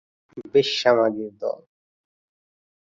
বেশ্যা 0.53 0.91
মাগির 0.97 1.31
দল! 1.41 1.61